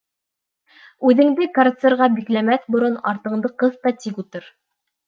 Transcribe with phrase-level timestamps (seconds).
[1.09, 4.53] Үҙеңде карцерға бикләмәҫ борон, артыңды ҡыҫ та тик ултыр!